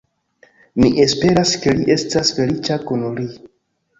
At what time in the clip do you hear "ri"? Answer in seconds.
3.21-3.29